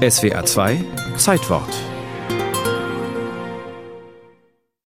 [0.00, 0.82] SWA 2
[1.18, 1.68] Zeitwort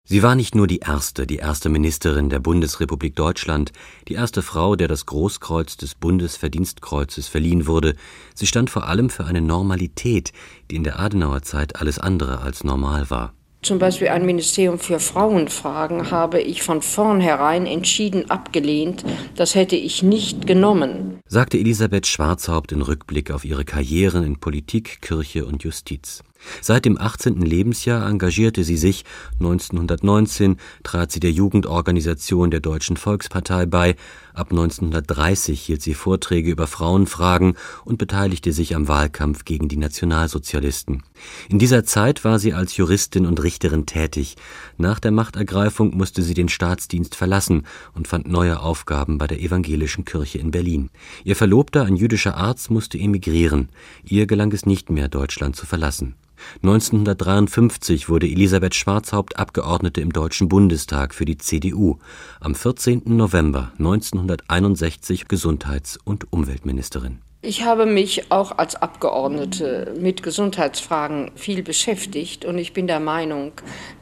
[0.04, 3.72] Sie war nicht nur die erste, die erste Ministerin der Bundesrepublik Deutschland,
[4.08, 7.95] die erste Frau, der das Großkreuz des Bundesverdienstkreuzes verliehen wurde,
[8.36, 10.32] sie stand vor allem für eine Normalität,
[10.70, 13.34] die in der Adenauer Zeit alles andere als normal war.
[13.62, 19.04] Zum Beispiel ein Ministerium für Frauenfragen habe ich von vornherein entschieden abgelehnt.
[19.36, 25.00] Das hätte ich nicht genommen, sagte Elisabeth Schwarzhaupt in Rückblick auf ihre Karrieren in Politik,
[25.02, 26.23] Kirche und Justiz.
[26.61, 27.41] Seit dem 18.
[27.41, 29.05] Lebensjahr engagierte sie sich,
[29.39, 33.95] 1919 trat sie der Jugendorganisation der Deutschen Volkspartei bei,
[34.34, 41.03] ab 1930 hielt sie Vorträge über Frauenfragen und beteiligte sich am Wahlkampf gegen die Nationalsozialisten.
[41.49, 44.35] In dieser Zeit war sie als Juristin und Richterin tätig.
[44.77, 50.05] Nach der Machtergreifung musste sie den Staatsdienst verlassen und fand neue Aufgaben bei der evangelischen
[50.05, 50.89] Kirche in Berlin.
[51.23, 53.69] Ihr Verlobter, ein jüdischer Arzt, musste emigrieren.
[54.05, 56.16] Ihr gelang es nicht mehr, Deutschland zu verlassen.
[56.63, 61.97] 1953 wurde Elisabeth Schwarzhaupt Abgeordnete im Deutschen Bundestag für die CDU,
[62.39, 63.03] am 14.
[63.05, 67.19] November 1961 Gesundheits- und Umweltministerin.
[67.41, 73.53] Ich habe mich auch als Abgeordnete mit Gesundheitsfragen viel beschäftigt und ich bin der Meinung,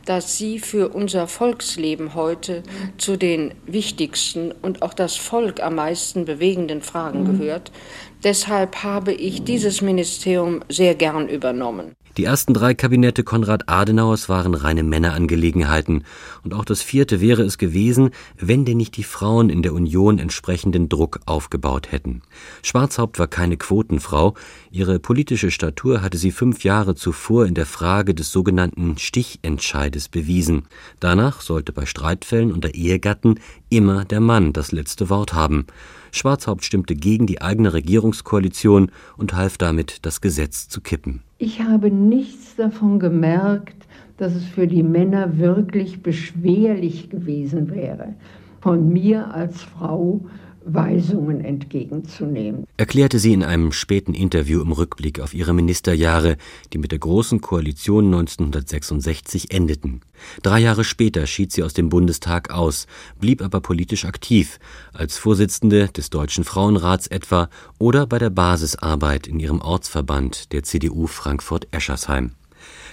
[0.06, 2.64] dass sie für unser Volksleben heute
[2.97, 7.72] zu den wichtigsten und auch das Volk am meisten bewegenden Fragen gehört.
[8.23, 11.96] Deshalb habe ich dieses Ministerium sehr gern übernommen.
[12.18, 16.04] Die ersten drei Kabinette Konrad Adenauers waren reine Männerangelegenheiten,
[16.44, 18.09] und auch das vierte wäre es gewesen,
[18.40, 22.24] wenn denn nicht die Frauen in der Union entsprechenden Druck aufgebaut hätten.
[22.64, 24.34] Schwarzhaupt war keine Quotenfrau,
[24.72, 30.64] ihre politische Statur hatte sie fünf Jahre zuvor in der Frage des sogenannten Stichentscheides bewiesen.
[31.00, 35.66] Danach sollte bei Streitfällen unter Ehegatten immer der Mann das letzte Wort haben.
[36.12, 41.22] Schwarzhaupt stimmte gegen die eigene Regierungskoalition und half damit, das Gesetz zu kippen.
[41.38, 43.86] Ich habe nichts davon gemerkt,
[44.18, 48.16] dass es für die Männer wirklich beschwerlich gewesen wäre,
[48.62, 50.22] von mir als Frau
[50.73, 52.66] Weisungen entgegenzunehmen.
[52.78, 56.38] Erklärte sie in einem späten Interview im Rückblick auf ihre Ministerjahre,
[56.73, 60.01] die mit der Großen Koalition 1966 endeten.
[60.44, 62.88] Drei Jahre später schied sie aus dem Bundestag aus,
[63.19, 64.59] blieb aber politisch aktiv,
[64.94, 67.49] als Vorsitzende des Deutschen Frauenrats etwa
[67.79, 72.31] oder bei der Basisarbeit in ihrem Ortsverband der CDU Frankfurt-Eschersheim.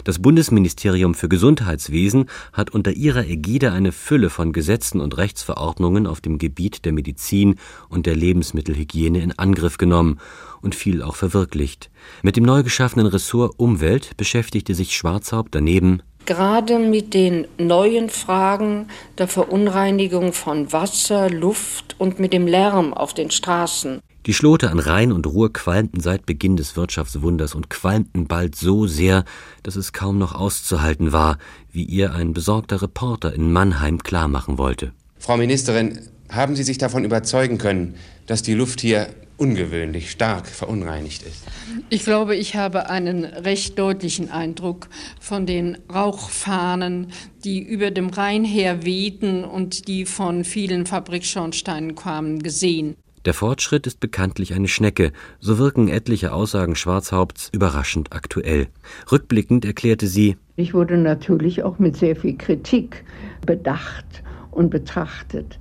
[0.04, 6.20] Das Bundesministerium für Gesundheitswesen hat unter ihrer Ägide eine Fülle von Gesetzen und Rechtsverordnungen auf
[6.20, 7.56] dem Gebiet der Medizin
[7.88, 10.18] und der Lebensmittelhygiene in Angriff genommen
[10.62, 11.90] und viel auch verwirklicht.
[12.22, 18.88] Mit dem neu geschaffenen Ressort Umwelt beschäftigte sich Schwarzhaupt daneben gerade mit den neuen Fragen
[19.18, 24.00] der Verunreinigung von Wasser, Luft und mit dem Lärm auf den Straßen.
[24.26, 28.86] Die Schlote an Rhein und Ruhr qualmten seit Beginn des Wirtschaftswunders und qualmten bald so
[28.86, 29.26] sehr,
[29.62, 31.36] dass es kaum noch auszuhalten war,
[31.70, 34.94] wie ihr ein besorgter Reporter in Mannheim klarmachen wollte.
[35.18, 37.96] Frau Ministerin, haben Sie sich davon überzeugen können,
[38.26, 41.42] dass die Luft hier ungewöhnlich stark verunreinigt ist?
[41.90, 44.88] Ich glaube, ich habe einen recht deutlichen Eindruck
[45.20, 47.08] von den Rauchfahnen,
[47.44, 52.96] die über dem Rhein her wehten und die von vielen Fabrikschornsteinen kamen, gesehen.
[53.24, 58.66] Der Fortschritt ist bekanntlich eine Schnecke, so wirken etliche Aussagen Schwarzhaupts überraschend aktuell.
[59.10, 63.02] Rückblickend erklärte sie Ich wurde natürlich auch mit sehr viel Kritik
[63.46, 65.58] bedacht und betrachtet.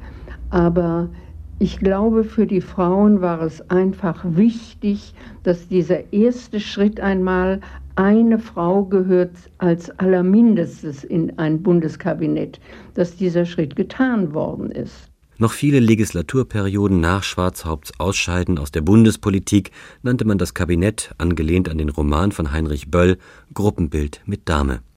[0.49, 1.07] Aber
[1.59, 5.13] ich glaube, für die Frauen war es einfach wichtig,
[5.43, 7.61] dass dieser erste Schritt einmal
[7.95, 12.59] eine Frau gehört als allermindestes in ein Bundeskabinett,
[12.95, 15.12] dass dieser Schritt getan worden ist.
[15.43, 19.71] Noch viele Legislaturperioden nach Schwarzhaupts Ausscheiden aus der Bundespolitik
[20.01, 23.17] nannte man das Kabinett, angelehnt an den Roman von Heinrich Böll,
[23.53, 24.83] Gruppenbild mit Dame